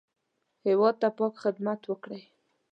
[0.67, 2.23] هېواد ته پاک خدمت وکړئ